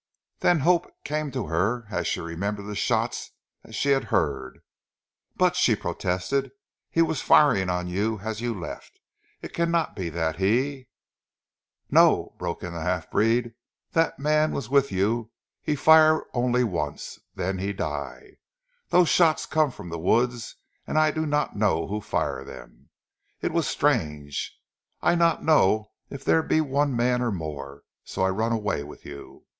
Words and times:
Then 0.39 0.61
hope 0.61 0.87
came 1.03 1.29
to 1.29 1.45
her 1.45 1.85
as 1.91 2.07
she 2.07 2.19
remembered 2.21 2.65
the 2.65 2.73
shots 2.73 3.33
that 3.61 3.73
she 3.73 3.89
had 3.91 4.05
heard. 4.05 4.63
"But," 5.35 5.55
she 5.55 5.75
protested, 5.75 6.51
"he 6.89 7.03
was 7.03 7.21
firing 7.21 7.69
on 7.69 7.85
you 7.85 8.17
as 8.21 8.41
you 8.41 8.51
left. 8.59 8.99
It 9.43 9.53
cannot 9.53 9.95
be 9.95 10.09
that 10.09 10.37
he" 10.37 10.87
"Non!" 11.91 12.29
broke 12.39 12.63
in 12.63 12.73
the 12.73 12.81
half 12.81 13.11
breed. 13.11 13.53
"Dat 13.93 14.17
man 14.17 14.53
was 14.53 14.69
with 14.71 14.91
you 14.91 15.29
he 15.61 15.75
fire 15.75 16.23
onlee 16.33 16.63
once, 16.63 17.19
den 17.35 17.59
he 17.59 17.71
die. 17.71 18.37
Dose 18.89 19.07
shots 19.07 19.45
dey 19.45 19.53
come 19.53 19.69
from 19.69 19.91
zee 19.91 19.97
wood, 19.99 20.31
an' 20.87 20.97
I 20.97 21.11
not 21.11 21.55
know 21.55 21.85
who 21.85 22.01
fire 22.01 22.43
dem. 22.43 22.89
Eet 23.43 23.51
was 23.51 23.67
strange, 23.67 24.57
I 24.99 25.13
not 25.13 25.43
know 25.43 25.91
eef 26.09 26.23
there 26.25 26.41
be 26.41 26.59
one 26.59 26.95
man 26.95 27.21
or 27.21 27.31
more, 27.31 27.83
so 28.03 28.23
I 28.23 28.29
run 28.29 28.51
aways 28.51 28.83
wit' 28.83 29.05
you." 29.05 29.45